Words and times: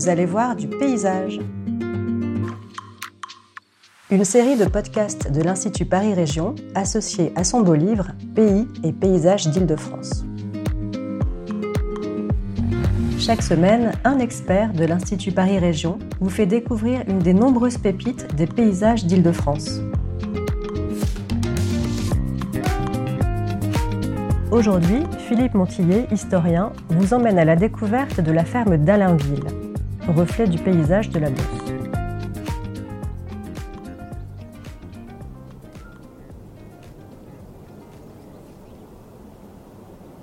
vous 0.00 0.08
allez 0.08 0.24
voir 0.24 0.56
du 0.56 0.66
paysage. 0.66 1.40
Une 4.10 4.24
série 4.24 4.56
de 4.56 4.64
podcasts 4.64 5.30
de 5.30 5.42
l'Institut 5.42 5.84
Paris 5.84 6.14
Région 6.14 6.54
associée 6.74 7.34
à 7.36 7.44
son 7.44 7.60
beau 7.60 7.74
livre 7.74 8.12
Pays 8.34 8.66
et 8.82 8.94
paysages 8.94 9.48
d'Île-de-France. 9.48 10.24
Chaque 13.18 13.42
semaine, 13.42 13.92
un 14.04 14.20
expert 14.20 14.72
de 14.72 14.86
l'Institut 14.86 15.32
Paris 15.32 15.58
Région 15.58 15.98
vous 16.18 16.30
fait 16.30 16.46
découvrir 16.46 17.02
une 17.06 17.18
des 17.18 17.34
nombreuses 17.34 17.76
pépites 17.76 18.34
des 18.36 18.46
paysages 18.46 19.04
d'Île-de-France. 19.04 19.82
Aujourd'hui, 24.50 25.02
Philippe 25.28 25.52
Montillet, 25.52 26.06
historien, 26.10 26.72
vous 26.88 27.12
emmène 27.12 27.38
à 27.38 27.44
la 27.44 27.54
découverte 27.54 28.22
de 28.22 28.32
la 28.32 28.46
ferme 28.46 28.78
d'Alainville, 28.78 29.44
reflet 30.12 30.46
du 30.46 30.58
paysage 30.58 31.10
de 31.10 31.18
la 31.18 31.30
Beauce. 31.30 31.44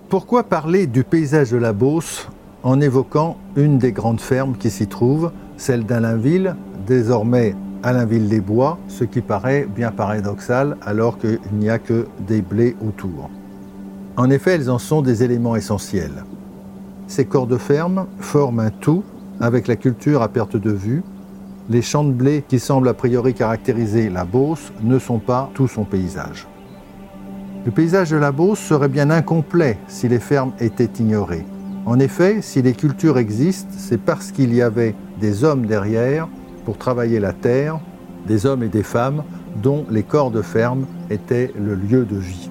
Pourquoi 0.09 0.43
parler 0.43 0.87
du 0.87 1.03
paysage 1.03 1.51
de 1.51 1.57
la 1.57 1.73
Beauce 1.73 2.29
en 2.63 2.79
évoquant 2.81 3.37
une 3.55 3.77
des 3.77 3.91
grandes 3.91 4.21
fermes 4.21 4.55
qui 4.57 4.69
s'y 4.69 4.87
trouve, 4.87 5.31
celle 5.57 5.85
d'Alainville, 5.85 6.55
désormais 6.85 7.55
Alainville-les-Bois, 7.83 8.79
ce 8.87 9.03
qui 9.03 9.21
paraît 9.21 9.67
bien 9.73 9.91
paradoxal 9.91 10.77
alors 10.81 11.17
qu'il 11.17 11.39
n'y 11.53 11.69
a 11.69 11.77
que 11.77 12.07
des 12.25 12.41
blés 12.41 12.75
autour? 12.85 13.29
En 14.15 14.29
effet, 14.29 14.51
elles 14.51 14.71
en 14.71 14.79
sont 14.79 15.01
des 15.01 15.23
éléments 15.23 15.55
essentiels. 15.55 16.23
Ces 17.07 17.25
corps 17.25 17.47
de 17.47 17.57
ferme 17.57 18.07
forment 18.19 18.61
un 18.61 18.69
tout 18.69 19.03
avec 19.39 19.67
la 19.67 19.75
culture 19.75 20.21
à 20.21 20.29
perte 20.29 20.57
de 20.57 20.71
vue. 20.71 21.03
Les 21.69 21.81
champs 21.81 22.03
de 22.03 22.11
blé 22.11 22.43
qui 22.47 22.59
semblent 22.59 22.87
a 22.87 22.93
priori 22.93 23.33
caractériser 23.33 24.09
la 24.09 24.25
Beauce 24.25 24.71
ne 24.81 24.99
sont 24.99 25.19
pas 25.19 25.49
tout 25.53 25.67
son 25.67 25.83
paysage. 25.83 26.47
Le 27.65 27.71
paysage 27.71 28.11
de 28.11 28.17
la 28.17 28.31
Beauce 28.31 28.59
serait 28.59 28.87
bien 28.87 29.09
incomplet 29.09 29.77
si 29.87 30.07
les 30.07 30.19
fermes 30.19 30.53
étaient 30.59 30.91
ignorées. 30.99 31.45
En 31.85 31.99
effet, 31.99 32.41
si 32.41 32.61
les 32.61 32.73
cultures 32.73 33.17
existent, 33.17 33.73
c'est 33.77 33.99
parce 33.99 34.31
qu'il 34.31 34.53
y 34.53 34.61
avait 34.61 34.95
des 35.19 35.43
hommes 35.43 35.65
derrière 35.65 36.27
pour 36.65 36.77
travailler 36.77 37.19
la 37.19 37.33
terre, 37.33 37.79
des 38.25 38.45
hommes 38.45 38.63
et 38.63 38.69
des 38.69 38.83
femmes 38.83 39.23
dont 39.61 39.85
les 39.89 40.03
corps 40.03 40.31
de 40.31 40.41
ferme 40.41 40.85
étaient 41.09 41.53
le 41.59 41.75
lieu 41.75 42.05
de 42.05 42.17
vie. 42.17 42.49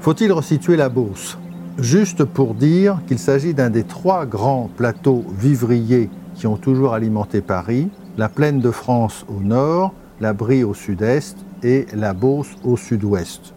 Faut-il 0.00 0.32
resituer 0.32 0.76
la 0.76 0.88
Beauce? 0.88 1.38
Juste 1.78 2.24
pour 2.24 2.54
dire 2.54 3.00
qu'il 3.08 3.18
s'agit 3.18 3.52
d'un 3.52 3.68
des 3.68 3.82
trois 3.82 4.26
grands 4.26 4.70
plateaux 4.76 5.24
vivriers 5.36 6.08
qui 6.36 6.46
ont 6.46 6.56
toujours 6.56 6.94
alimenté 6.94 7.40
Paris, 7.40 7.88
la 8.16 8.28
plaine 8.28 8.60
de 8.60 8.70
France 8.70 9.26
au 9.28 9.40
nord, 9.40 9.92
la 10.20 10.32
Brie 10.32 10.62
au 10.62 10.72
sud-est 10.72 11.36
et 11.64 11.86
la 11.92 12.12
Beauce 12.12 12.54
au 12.62 12.76
sud-ouest. 12.76 13.54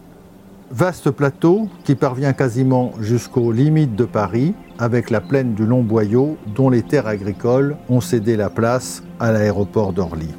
Vaste 0.72 1.10
plateau 1.12 1.68
qui 1.84 1.94
parvient 1.94 2.32
quasiment 2.32 2.92
jusqu'aux 3.00 3.52
limites 3.52 3.94
de 3.94 4.04
Paris 4.04 4.52
avec 4.80 5.10
la 5.10 5.20
plaine 5.20 5.54
du 5.54 5.64
Long 5.64 5.84
Boyau 5.84 6.36
dont 6.56 6.70
les 6.70 6.82
terres 6.82 7.06
agricoles 7.06 7.76
ont 7.88 8.00
cédé 8.00 8.36
la 8.36 8.50
place 8.50 9.04
à 9.20 9.30
l'aéroport 9.30 9.92
d'Orly. 9.92 10.34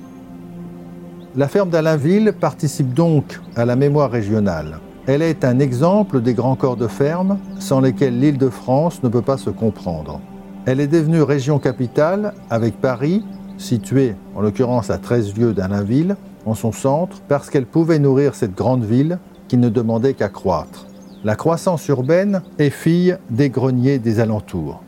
La 1.35 1.47
ferme 1.47 1.69
d'Alainville 1.69 2.33
participe 2.37 2.93
donc 2.93 3.39
à 3.55 3.63
la 3.63 3.77
mémoire 3.77 4.11
régionale. 4.11 4.79
Elle 5.07 5.21
est 5.21 5.43
un 5.43 5.59
exemple 5.59 6.21
des 6.21 6.33
grands 6.33 6.55
corps 6.55 6.77
de 6.77 6.87
ferme 6.87 7.39
sans 7.59 7.79
lesquels 7.79 8.19
l'île 8.19 8.37
de 8.37 8.49
France 8.49 9.01
ne 9.03 9.09
peut 9.09 9.21
pas 9.21 9.37
se 9.37 9.49
comprendre. 9.49 10.19
Elle 10.65 10.79
est 10.79 10.87
devenue 10.87 11.21
région 11.21 11.57
capitale 11.57 12.33
avec 12.49 12.79
Paris, 12.79 13.23
située 13.57 14.15
en 14.35 14.41
l'occurrence 14.41 14.89
à 14.89 14.97
13 14.97 15.35
lieues 15.37 15.53
d'Alainville, 15.53 16.15
en 16.45 16.53
son 16.53 16.71
centre, 16.71 17.21
parce 17.27 17.49
qu'elle 17.49 17.65
pouvait 17.65 17.99
nourrir 17.99 18.35
cette 18.35 18.55
grande 18.55 18.83
ville 18.83 19.19
qui 19.47 19.57
ne 19.57 19.69
demandait 19.69 20.13
qu'à 20.13 20.29
croître. 20.29 20.85
La 21.23 21.35
croissance 21.35 21.87
urbaine 21.87 22.41
est 22.59 22.69
fille 22.69 23.17
des 23.29 23.49
greniers 23.49 23.99
des 23.99 24.19
alentours. 24.19 24.81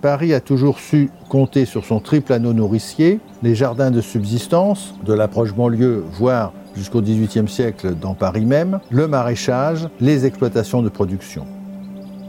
Paris 0.00 0.32
a 0.32 0.40
toujours 0.40 0.78
su 0.78 1.10
compter 1.28 1.64
sur 1.64 1.84
son 1.84 2.00
triple 2.00 2.32
anneau 2.32 2.52
nourricier, 2.52 3.20
les 3.42 3.54
jardins 3.54 3.90
de 3.90 4.00
subsistance, 4.00 4.94
de 5.04 5.12
l'approche 5.12 5.54
banlieue, 5.54 6.04
voire 6.12 6.52
jusqu'au 6.76 7.02
XVIIIe 7.02 7.48
siècle 7.48 7.94
dans 7.94 8.14
Paris 8.14 8.44
même, 8.44 8.80
le 8.90 9.06
maraîchage, 9.08 9.88
les 10.00 10.26
exploitations 10.26 10.82
de 10.82 10.88
production. 10.88 11.46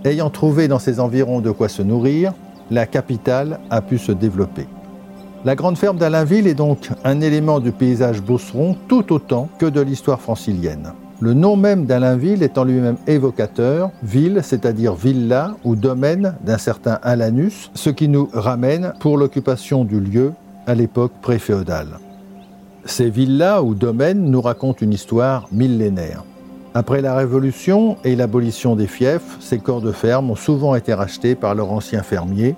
Ayant 0.03 0.29
trouvé 0.29 0.67
dans 0.67 0.79
ses 0.79 0.99
environs 0.99 1.41
de 1.41 1.51
quoi 1.51 1.69
se 1.69 1.81
nourrir, 1.81 2.33
la 2.71 2.85
capitale 2.85 3.59
a 3.69 3.81
pu 3.81 3.97
se 3.97 4.11
développer. 4.11 4.67
La 5.43 5.55
grande 5.55 5.77
ferme 5.77 5.97
d'Alainville 5.97 6.47
est 6.47 6.53
donc 6.53 6.89
un 7.03 7.19
élément 7.19 7.59
du 7.59 7.71
paysage 7.71 8.21
beauceron 8.21 8.75
tout 8.87 9.11
autant 9.11 9.49
que 9.57 9.65
de 9.65 9.81
l'histoire 9.81 10.21
francilienne. 10.21 10.93
Le 11.19 11.33
nom 11.33 11.55
même 11.55 11.85
d'Alainville 11.85 12.41
est 12.41 12.57
en 12.57 12.63
lui-même 12.63 12.97
évocateur, 13.05 13.91
ville, 14.01 14.41
c'est-à-dire 14.43 14.95
villa 14.95 15.55
ou 15.63 15.75
domaine 15.75 16.35
d'un 16.43 16.57
certain 16.57 16.97
Alanus, 17.03 17.69
ce 17.75 17.91
qui 17.91 18.07
nous 18.07 18.29
ramène 18.33 18.93
pour 18.99 19.17
l'occupation 19.17 19.83
du 19.83 19.99
lieu 19.99 20.33
à 20.65 20.73
l'époque 20.73 21.13
préféodale. 21.21 21.99
Ces 22.85 23.09
villas 23.09 23.61
ou 23.63 23.75
domaines 23.75 24.31
nous 24.31 24.41
racontent 24.41 24.79
une 24.81 24.93
histoire 24.93 25.47
millénaire. 25.51 26.23
Après 26.73 27.01
la 27.01 27.15
Révolution 27.15 27.97
et 28.03 28.15
l'abolition 28.15 28.75
des 28.75 28.87
fiefs, 28.87 29.37
ces 29.39 29.59
corps 29.59 29.81
de 29.81 29.91
ferme 29.91 30.31
ont 30.31 30.35
souvent 30.35 30.73
été 30.75 30.93
rachetés 30.93 31.35
par 31.35 31.53
leurs 31.53 31.71
anciens 31.71 32.01
fermiers. 32.01 32.55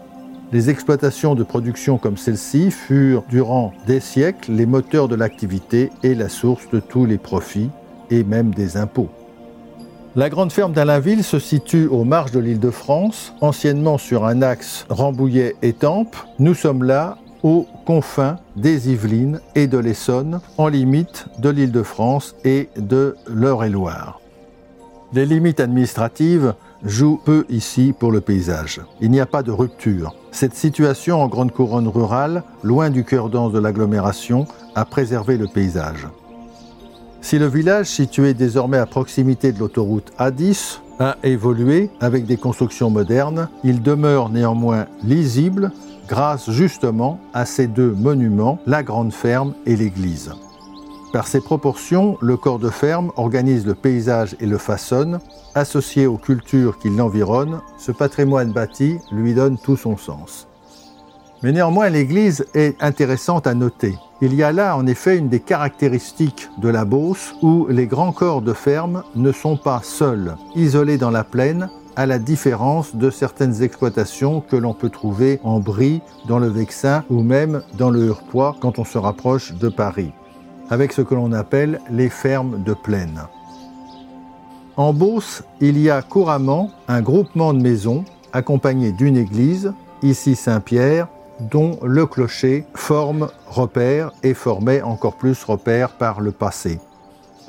Les 0.51 0.69
exploitations 0.69 1.33
de 1.35 1.43
production 1.43 1.97
comme 1.97 2.15
celle-ci 2.15 2.69
furent 2.69 3.23
durant 3.27 3.73
des 3.87 3.99
siècles 3.99 4.51
les 4.51 4.67
moteurs 4.67 5.07
de 5.07 5.15
l'activité 5.15 5.89
et 6.03 6.13
la 6.13 6.29
source 6.29 6.69
de 6.71 6.79
tous 6.79 7.05
les 7.05 7.17
profits 7.17 7.71
et 8.11 8.23
même 8.23 8.53
des 8.53 8.77
impôts. 8.77 9.09
La 10.15 10.29
grande 10.29 10.51
ferme 10.51 10.73
d'Alainville 10.73 11.23
se 11.23 11.39
situe 11.39 11.87
aux 11.87 12.03
marges 12.03 12.31
de 12.31 12.39
l'île 12.39 12.59
de 12.59 12.69
France, 12.69 13.33
anciennement 13.41 13.97
sur 13.97 14.25
un 14.25 14.43
axe 14.43 14.85
Rambouillet-Étampes. 14.89 16.15
Nous 16.37 16.53
sommes 16.53 16.83
là 16.83 17.17
aux 17.43 17.67
confins 17.85 18.37
des 18.55 18.89
Yvelines 18.89 19.41
et 19.53 19.67
de 19.67 19.77
l'Essonne, 19.77 20.39
en 20.57 20.67
limite 20.67 21.27
de 21.39 21.49
l'Île-de-France 21.49 22.35
et 22.43 22.69
de 22.77 23.15
l'Eure-et-Loire. 23.27 24.19
Les 25.13 25.25
limites 25.25 25.59
administratives 25.59 26.55
jouent 26.83 27.19
peu 27.23 27.45
ici 27.49 27.93
pour 27.97 28.11
le 28.11 28.21
paysage. 28.21 28.81
Il 28.99 29.11
n'y 29.11 29.19
a 29.19 29.25
pas 29.25 29.43
de 29.43 29.51
rupture. 29.51 30.15
Cette 30.31 30.55
situation 30.55 31.21
en 31.21 31.27
grande 31.27 31.51
couronne 31.51 31.87
rurale, 31.87 32.43
loin 32.63 32.89
du 32.89 33.03
cœur 33.03 33.29
dense 33.29 33.53
de 33.53 33.59
l'agglomération, 33.59 34.47
a 34.73 34.85
préservé 34.85 35.37
le 35.37 35.47
paysage. 35.47 36.07
Si 37.21 37.39
le 37.39 37.45
village, 37.45 37.87
situé 37.87 38.33
désormais 38.33 38.79
à 38.79 38.85
proximité 38.85 39.51
de 39.51 39.59
l'autoroute 39.59 40.11
A10, 40.19 40.79
a 40.99 41.15
évolué 41.23 41.89
avec 42.01 42.25
des 42.25 42.37
constructions 42.37 42.89
modernes, 42.89 43.49
il 43.63 43.81
demeure 43.81 44.29
néanmoins 44.29 44.87
lisible 45.03 45.71
grâce 46.07 46.49
justement 46.49 47.19
à 47.33 47.45
ces 47.45 47.67
deux 47.67 47.91
monuments, 47.91 48.59
la 48.65 48.83
grande 48.83 49.13
ferme 49.13 49.53
et 49.65 49.75
l'église. 49.75 50.31
Par 51.13 51.27
ses 51.27 51.41
proportions, 51.41 52.17
le 52.21 52.37
corps 52.37 52.57
de 52.57 52.71
ferme 52.71 53.11
organise 53.17 53.67
le 53.67 53.75
paysage 53.75 54.35
et 54.39 54.47
le 54.47 54.57
façonne. 54.57 55.19
Associé 55.53 56.07
aux 56.07 56.17
cultures 56.17 56.79
qui 56.79 56.89
l'environnent, 56.89 57.61
ce 57.77 57.91
patrimoine 57.91 58.51
bâti 58.51 58.97
lui 59.11 59.35
donne 59.35 59.59
tout 59.59 59.77
son 59.77 59.95
sens. 59.95 60.47
Mais 61.43 61.51
néanmoins, 61.51 61.89
l'église 61.89 62.45
est 62.55 62.81
intéressante 62.81 63.45
à 63.45 63.53
noter. 63.53 63.95
Il 64.21 64.33
y 64.33 64.41
a 64.41 64.51
là 64.51 64.75
en 64.77 64.87
effet 64.87 65.17
une 65.17 65.29
des 65.29 65.41
caractéristiques 65.41 66.49
de 66.57 66.69
la 66.69 66.85
Beauce 66.85 67.35
où 67.43 67.67
les 67.69 67.85
grands 67.85 68.13
corps 68.13 68.41
de 68.41 68.53
ferme 68.53 69.03
ne 69.15 69.31
sont 69.31 69.57
pas 69.57 69.81
seuls, 69.83 70.35
isolés 70.55 70.97
dans 70.97 71.11
la 71.11 71.23
plaine, 71.23 71.69
à 71.95 72.05
la 72.05 72.19
différence 72.19 72.95
de 72.95 73.09
certaines 73.09 73.61
exploitations 73.61 74.41
que 74.41 74.55
l'on 74.55 74.73
peut 74.73 74.89
trouver 74.89 75.39
en 75.43 75.59
Brie, 75.59 76.01
dans 76.27 76.39
le 76.39 76.47
Vexin 76.47 77.03
ou 77.09 77.21
même 77.21 77.61
dans 77.77 77.89
le 77.89 78.05
Hurpois 78.05 78.55
quand 78.59 78.79
on 78.79 78.85
se 78.85 78.97
rapproche 78.97 79.53
de 79.53 79.69
Paris, 79.69 80.11
avec 80.69 80.91
ce 80.93 81.01
que 81.01 81.15
l'on 81.15 81.31
appelle 81.31 81.79
les 81.89 82.09
fermes 82.09 82.63
de 82.63 82.73
plaine. 82.73 83.21
En 84.75 84.91
Beauce, 84.91 85.43
il 85.61 85.77
y 85.77 85.89
a 85.89 86.01
couramment 86.01 86.71
un 86.87 87.01
groupement 87.01 87.53
de 87.53 87.61
maisons 87.61 88.05
accompagné 88.31 88.91
d'une 88.91 89.17
église, 89.17 89.73
ici 90.01 90.35
Saint-Pierre, 90.35 91.07
dont 91.39 91.77
le 91.83 92.05
clocher 92.07 92.65
forme 92.73 93.29
repère 93.47 94.11
et 94.23 94.33
formait 94.33 94.81
encore 94.81 95.15
plus 95.15 95.43
repère 95.43 95.89
par 95.97 96.21
le 96.21 96.31
passé. 96.31 96.79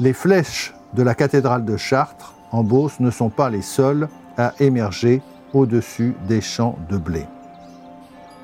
Les 0.01 0.13
flèches 0.13 0.75
de 0.95 1.03
la 1.03 1.15
cathédrale 1.15 1.65
de 1.65 1.77
Chartres 1.77 2.35
en 2.53 2.63
Beauce 2.63 3.01
ne 3.01 3.11
sont 3.11 3.31
pas 3.31 3.51
les 3.51 3.63
seules 3.63 4.09
à 4.37 4.55
émerger 4.61 5.23
au-dessus 5.53 6.15
des 6.29 6.41
champs 6.41 6.79
de 6.91 6.97
blé. 6.97 7.27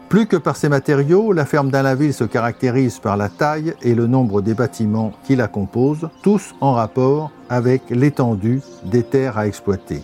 Plus 0.08 0.26
que 0.26 0.36
par 0.36 0.56
ses 0.56 0.68
matériaux, 0.68 1.32
la 1.32 1.44
ferme 1.44 1.70
d'Alainville 1.70 2.12
se 2.12 2.24
caractérise 2.24 2.98
par 2.98 3.16
la 3.16 3.28
taille 3.28 3.74
et 3.82 3.94
le 3.94 4.08
nombre 4.08 4.42
des 4.42 4.54
bâtiments 4.54 5.12
qui 5.22 5.36
la 5.36 5.46
composent, 5.46 6.08
tous 6.22 6.52
en 6.60 6.72
rapport 6.72 7.30
avec 7.48 7.82
l'étendue 7.90 8.60
des 8.84 9.04
terres 9.04 9.38
à 9.38 9.46
exploiter. 9.46 10.02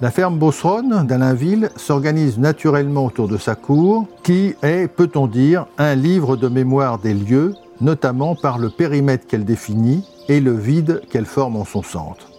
La 0.00 0.12
ferme 0.12 0.38
Beauceronne 0.38 1.06
d'Alainville 1.06 1.70
s'organise 1.76 2.38
naturellement 2.38 3.06
autour 3.06 3.26
de 3.26 3.36
sa 3.36 3.56
cour, 3.56 4.06
qui 4.22 4.54
est, 4.62 4.86
peut-on 4.86 5.26
dire, 5.26 5.66
un 5.76 5.96
livre 5.96 6.36
de 6.36 6.46
mémoire 6.46 6.98
des 6.98 7.14
lieux, 7.14 7.54
notamment 7.80 8.36
par 8.36 8.58
le 8.58 8.70
périmètre 8.70 9.26
qu'elle 9.26 9.44
définit 9.44 10.04
et 10.28 10.40
le 10.40 10.54
vide 10.54 11.02
qu'elle 11.10 11.26
forme 11.26 11.56
en 11.56 11.64
son 11.64 11.82
centre. 11.82 12.30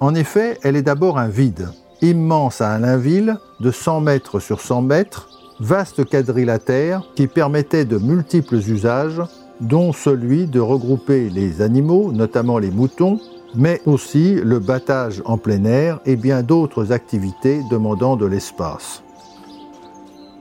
En 0.00 0.14
effet, 0.14 0.58
elle 0.62 0.76
est 0.76 0.82
d'abord 0.82 1.18
un 1.18 1.28
vide, 1.28 1.68
immense 2.02 2.60
à 2.60 2.72
Alainville, 2.72 3.38
de 3.60 3.70
100 3.70 4.00
mètres 4.00 4.40
sur 4.40 4.60
100 4.60 4.82
mètres, 4.82 5.28
vaste 5.60 6.04
quadrilatère 6.04 7.02
qui 7.14 7.26
permettait 7.26 7.84
de 7.84 7.98
multiples 7.98 8.56
usages, 8.56 9.22
dont 9.60 9.92
celui 9.92 10.46
de 10.46 10.60
regrouper 10.60 11.30
les 11.30 11.62
animaux, 11.62 12.12
notamment 12.12 12.58
les 12.58 12.70
moutons, 12.70 13.20
mais 13.54 13.80
aussi 13.86 14.34
le 14.34 14.58
battage 14.58 15.22
en 15.24 15.38
plein 15.38 15.64
air 15.64 16.00
et 16.04 16.16
bien 16.16 16.42
d'autres 16.42 16.92
activités 16.92 17.62
demandant 17.70 18.16
de 18.16 18.26
l'espace. 18.26 19.02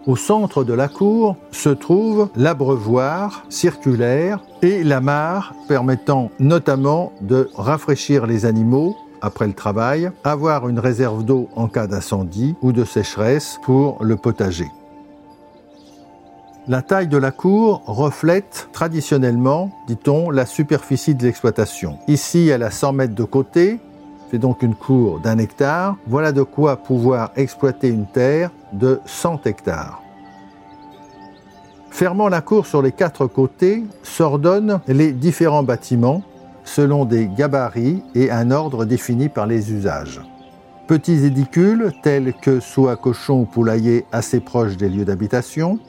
Au 0.05 0.15
centre 0.15 0.63
de 0.63 0.73
la 0.73 0.87
cour 0.87 1.35
se 1.51 1.69
trouve 1.69 2.29
l'abreuvoir 2.35 3.43
circulaire 3.49 4.39
et 4.61 4.83
la 4.83 5.01
mare 5.01 5.55
permettant 5.67 6.29
notamment 6.39 7.11
de 7.21 7.49
rafraîchir 7.55 8.27
les 8.27 8.45
animaux 8.45 8.95
après 9.25 9.47
le 9.47 9.53
travail, 9.53 10.11
avoir 10.23 10.69
une 10.69 10.79
réserve 10.79 11.25
d'eau 11.25 11.49
en 11.55 11.67
cas 11.67 11.87
d'incendie 11.87 12.55
ou 12.61 12.71
de 12.71 12.85
sécheresse 12.85 13.59
pour 13.63 14.03
le 14.03 14.15
potager. 14.15 14.69
La 16.67 16.81
taille 16.81 17.07
de 17.07 17.17
la 17.17 17.31
cour 17.31 17.83
reflète 17.85 18.69
traditionnellement, 18.71 19.71
dit-on, 19.87 20.29
la 20.29 20.45
superficie 20.45 21.13
de 21.13 21.23
l'exploitation. 21.23 21.99
Ici, 22.07 22.47
elle 22.47 22.63
a 22.63 22.71
100 22.71 22.93
mètres 22.93 23.15
de 23.15 23.23
côté, 23.23 23.79
c'est 24.31 24.39
donc 24.39 24.63
une 24.63 24.75
cour 24.75 25.19
d'un 25.19 25.37
hectare. 25.37 25.95
Voilà 26.07 26.31
de 26.31 26.41
quoi 26.41 26.77
pouvoir 26.77 27.31
exploiter 27.35 27.89
une 27.89 28.07
terre 28.07 28.49
de 28.73 28.99
100 29.05 29.45
hectares. 29.45 30.01
Fermant 31.91 32.29
la 32.29 32.41
cour 32.41 32.65
sur 32.65 32.81
les 32.81 32.91
quatre 32.91 33.27
côtés, 33.27 33.83
s'ordonnent 34.03 34.81
les 34.87 35.11
différents 35.11 35.63
bâtiments 35.63 36.23
selon 36.65 37.05
des 37.05 37.27
gabarits 37.27 38.03
et 38.13 38.29
un 38.31 38.51
ordre 38.51 38.83
défini 38.83 39.29
par 39.29 39.47
les 39.47 39.71
usages. 39.71 40.19
Petits 40.87 41.25
édicules 41.25 41.93
tels 42.03 42.33
que 42.33 42.59
soit 42.59 42.97
cochon 42.97 43.41
ou 43.41 43.45
poulailler 43.45 44.05
assez 44.11 44.39
proches 44.39 44.77
des 44.77 44.89
lieux 44.89 45.05
d'habitation, 45.05 45.79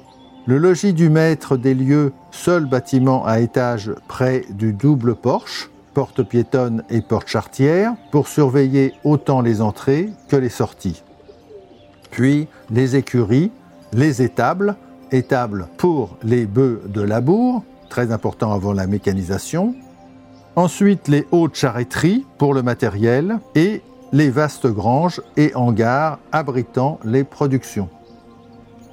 le 0.47 0.59
logis 0.59 0.93
du 0.93 1.11
maître 1.11 1.57
des 1.57 1.75
lieux, 1.75 2.13
seul 2.31 2.67
bâtiment 2.67 3.27
à 3.27 3.41
étage 3.41 3.93
près 4.07 4.45
du 4.51 4.73
double 4.73 5.17
porche, 5.17 5.71
porte 5.93 6.23
piétonne 6.23 6.85
et 6.89 7.01
porte 7.01 7.29
chartière, 7.29 7.95
pour 8.13 8.29
surveiller 8.29 8.95
autant 9.03 9.41
les 9.41 9.61
entrées 9.61 10.11
que 10.29 10.37
les 10.37 10.49
sorties. 10.49 11.03
Puis 12.11 12.49
les 12.71 12.97
écuries, 12.97 13.51
les 13.93 14.23
étables, 14.23 14.77
étables 15.11 15.69
pour 15.79 16.17
les 16.23 16.47
bœufs 16.47 16.83
de 16.87 17.01
labour, 17.01 17.65
très 17.89 18.13
important 18.13 18.53
avant 18.53 18.73
la 18.73 18.87
mécanisation. 18.87 19.75
Ensuite 20.57 21.09
les 21.09 21.27
hautes 21.33 21.55
charretteries 21.55 22.25
pour 22.39 22.55
le 22.55 22.63
matériel 22.63 23.41
et 23.55 23.83
les 24.13 24.31
vastes 24.31 24.67
granges 24.67 25.21
et 25.37 25.55
hangars 25.55 26.19
abritant 26.33 26.99
les 27.05 27.25
productions. 27.25 27.91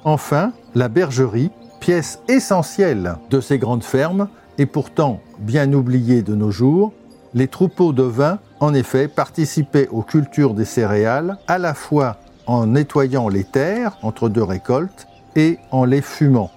Enfin, 0.04 0.52
la 0.74 0.88
bergerie, 0.88 1.50
pièce 1.80 2.20
essentielle 2.28 3.16
de 3.30 3.40
ces 3.40 3.58
grandes 3.58 3.82
fermes, 3.82 4.28
et 4.58 4.66
pourtant 4.66 5.20
bien 5.38 5.72
oubliée 5.72 6.20
de 6.20 6.34
nos 6.34 6.50
jours, 6.50 6.92
les 7.32 7.48
troupeaux 7.48 7.94
de 7.94 8.02
vin, 8.02 8.38
en 8.60 8.74
effet, 8.74 9.08
participaient 9.08 9.88
aux 9.88 10.02
cultures 10.02 10.52
des 10.52 10.66
céréales, 10.66 11.38
à 11.48 11.58
la 11.58 11.72
fois 11.72 12.18
en 12.46 12.66
nettoyant 12.66 13.28
les 13.28 13.44
terres 13.44 13.96
entre 14.02 14.28
deux 14.28 14.42
récoltes 14.42 15.06
et 15.34 15.58
en 15.70 15.86
les 15.86 16.02
fumant. 16.02 16.50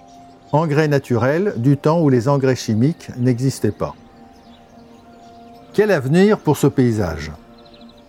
Engrais 0.52 0.88
naturels 0.88 1.54
du 1.56 1.78
temps 1.78 2.02
où 2.02 2.10
les 2.10 2.28
engrais 2.28 2.56
chimiques 2.56 3.10
n'existaient 3.16 3.70
pas. 3.70 3.94
Quel 5.78 5.92
avenir 5.92 6.38
pour 6.38 6.56
ce 6.56 6.66
paysage? 6.66 7.30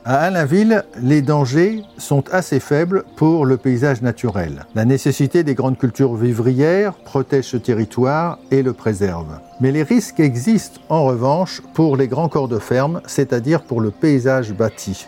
À 0.04 0.22
Alainville, 0.22 0.86
les 1.04 1.22
dangers 1.22 1.84
sont 2.00 2.24
assez 2.32 2.60
faibles 2.60 3.04
pour 3.16 3.46
le 3.46 3.58
paysage 3.58 4.02
naturel. 4.02 4.66
La 4.74 4.86
nécessité 4.86 5.44
des 5.44 5.54
grandes 5.54 5.78
cultures 5.78 6.16
vivrières 6.16 6.96
protège 6.96 7.44
ce 7.44 7.58
territoire 7.58 8.40
et 8.50 8.64
le 8.64 8.74
préserve. 8.74 9.38
Mais 9.62 9.72
les 9.72 9.84
risques 9.84 10.20
existent 10.20 10.82
en 10.90 11.04
revanche 11.06 11.62
pour 11.76 11.96
les 11.96 12.08
grands 12.08 12.28
corps 12.28 12.48
de 12.48 12.58
ferme, 12.58 13.02
c'est-à-dire 13.06 13.62
pour 13.62 13.82
le 13.82 13.92
paysage 13.92 14.52
bâti. 14.52 15.06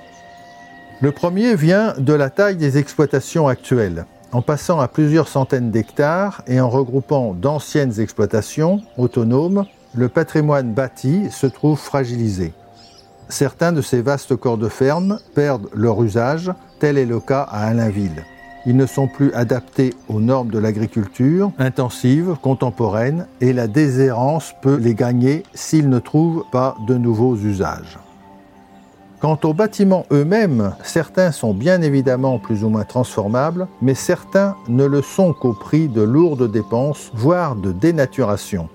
Le 1.02 1.12
premier 1.12 1.56
vient 1.56 1.96
de 1.98 2.14
la 2.14 2.30
taille 2.30 2.58
des 2.58 2.78
exploitations 2.78 3.48
actuelles. 3.48 4.06
En 4.34 4.44
passant 4.44 4.80
à 4.80 4.88
plusieurs 4.88 5.30
centaines 5.30 5.72
d'hectares 5.72 6.44
et 6.46 6.62
en 6.62 6.70
regroupant 6.70 7.34
d'anciennes 7.34 8.00
exploitations 8.00 8.84
autonomes, 9.00 9.66
le 9.94 10.10
patrimoine 10.10 10.74
bâti 10.74 11.30
se 11.32 11.48
trouve 11.48 11.80
fragilisé 11.80 12.54
certains 13.32 13.72
de 13.72 13.82
ces 13.82 14.02
vastes 14.02 14.36
corps 14.36 14.58
de 14.58 14.70
ferme 14.70 15.20
perdent 15.34 15.70
leur 15.74 16.04
usage, 16.04 16.52
tel 16.80 16.98
est 16.98 17.06
le 17.06 17.20
cas 17.20 17.48
à 17.50 17.68
Alainville. 17.68 18.24
Ils 18.68 18.78
ne 18.78 18.86
sont 18.86 19.08
plus 19.08 19.34
adaptés 19.34 19.94
aux 20.08 20.20
normes 20.20 20.52
de 20.52 20.60
l'agriculture 20.60 21.52
intensive, 21.58 22.36
contemporaine, 22.42 23.26
et 23.40 23.54
la 23.54 23.68
déshérence 23.68 24.54
peut 24.62 24.76
les 24.76 24.94
gagner 24.94 25.44
s'ils 25.56 25.90
ne 25.90 25.98
trouvent 25.98 26.44
pas 26.52 26.76
de 26.88 26.96
nouveaux 26.96 27.36
usages. 27.36 27.98
Quant 29.20 29.40
aux 29.44 29.54
bâtiments 29.54 30.06
eux-mêmes, 30.12 30.74
certains 30.84 31.32
sont 31.32 31.54
bien 31.54 31.82
évidemment 31.82 32.40
plus 32.40 32.64
ou 32.64 32.70
moins 32.70 32.86
transformables, 32.86 33.68
mais 33.82 33.94
certains 33.94 34.56
ne 34.68 34.86
le 34.86 35.02
sont 35.02 35.34
qu'au 35.34 35.54
prix 35.54 35.88
de 35.88 36.02
lourdes 36.02 36.52
dépenses, 36.52 37.12
voire 37.14 37.56
de 37.56 37.72
dénaturation. 37.72 38.70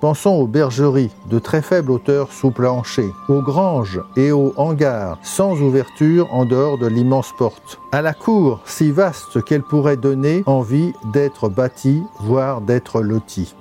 Pensons 0.00 0.36
aux 0.36 0.46
bergeries 0.46 1.10
de 1.28 1.40
très 1.40 1.60
faible 1.60 1.90
hauteur 1.90 2.30
sous 2.30 2.52
plancher, 2.52 3.10
aux 3.28 3.42
granges 3.42 4.00
et 4.16 4.30
aux 4.30 4.54
hangars 4.56 5.18
sans 5.22 5.60
ouverture 5.60 6.32
en 6.32 6.44
dehors 6.44 6.78
de 6.78 6.86
l'immense 6.86 7.32
porte, 7.36 7.80
à 7.90 8.00
la 8.00 8.14
cour 8.14 8.60
si 8.64 8.92
vaste 8.92 9.42
qu'elle 9.42 9.64
pourrait 9.64 9.96
donner 9.96 10.44
envie 10.46 10.92
d'être 11.12 11.48
bâtie, 11.48 12.04
voire 12.20 12.60
d'être 12.60 13.00
lotie. 13.00 13.56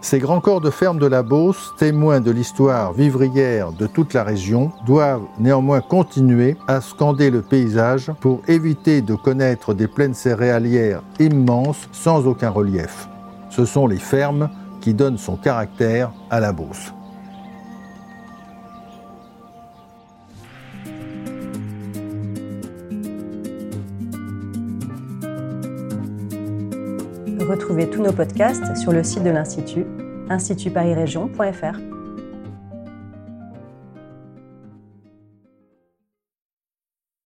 Ces 0.00 0.18
grands 0.18 0.40
corps 0.40 0.62
de 0.62 0.70
ferme 0.70 0.98
de 0.98 1.06
la 1.06 1.22
Beauce, 1.22 1.74
témoins 1.76 2.20
de 2.20 2.30
l'histoire 2.30 2.94
vivrière 2.94 3.72
de 3.72 3.86
toute 3.86 4.14
la 4.14 4.24
région, 4.24 4.70
doivent 4.86 5.26
néanmoins 5.38 5.82
continuer 5.82 6.56
à 6.68 6.80
scander 6.80 7.28
le 7.28 7.42
paysage 7.42 8.10
pour 8.20 8.40
éviter 8.48 9.02
de 9.02 9.14
connaître 9.14 9.74
des 9.74 9.88
plaines 9.88 10.14
céréalières 10.14 11.02
immenses 11.20 11.88
sans 11.92 12.26
aucun 12.26 12.50
relief. 12.50 13.08
Ce 13.50 13.66
sont 13.66 13.86
les 13.86 13.98
fermes 13.98 14.48
qui 14.86 14.94
donne 14.94 15.18
son 15.18 15.36
caractère 15.36 16.12
à 16.30 16.38
la 16.38 16.52
Beauce. 16.52 16.94
Retrouvez 27.40 27.90
tous 27.90 28.00
nos 28.00 28.12
podcasts 28.12 28.76
sur 28.76 28.92
le 28.92 29.02
site 29.02 29.24
de 29.24 29.30
l'Institut, 29.30 29.86
institutparisrégion.fr. 30.30 31.95